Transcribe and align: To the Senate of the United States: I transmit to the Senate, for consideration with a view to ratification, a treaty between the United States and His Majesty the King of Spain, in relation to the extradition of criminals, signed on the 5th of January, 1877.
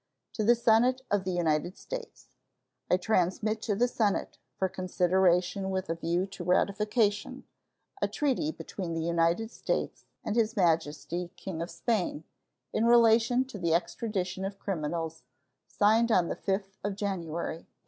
To 0.33 0.43
the 0.43 0.55
Senate 0.55 1.03
of 1.11 1.25
the 1.25 1.31
United 1.33 1.77
States: 1.77 2.29
I 2.89 2.97
transmit 2.97 3.61
to 3.61 3.75
the 3.75 3.87
Senate, 3.87 4.39
for 4.57 4.67
consideration 4.67 5.69
with 5.69 5.89
a 5.91 5.93
view 5.93 6.25
to 6.25 6.43
ratification, 6.43 7.43
a 8.01 8.07
treaty 8.07 8.51
between 8.51 8.95
the 8.95 9.03
United 9.03 9.51
States 9.51 10.05
and 10.23 10.35
His 10.35 10.57
Majesty 10.57 11.25
the 11.25 11.29
King 11.35 11.61
of 11.61 11.69
Spain, 11.69 12.23
in 12.73 12.85
relation 12.85 13.45
to 13.45 13.59
the 13.59 13.75
extradition 13.75 14.43
of 14.43 14.57
criminals, 14.57 15.21
signed 15.67 16.11
on 16.11 16.29
the 16.29 16.35
5th 16.35 16.79
of 16.83 16.95
January, 16.95 17.67
1877. 17.67 17.67